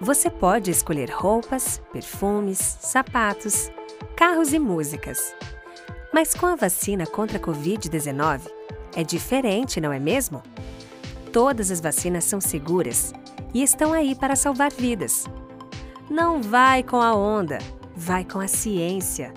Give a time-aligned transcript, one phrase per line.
[0.00, 3.70] Você pode escolher roupas, perfumes, sapatos,
[4.14, 5.34] carros e músicas.
[6.12, 8.42] Mas com a vacina contra a Covid-19,
[8.94, 10.42] é diferente, não é mesmo?
[11.32, 13.14] Todas as vacinas são seguras
[13.54, 15.24] e estão aí para salvar vidas.
[16.10, 17.58] Não vai com a onda,
[17.96, 19.32] vai com a ciência.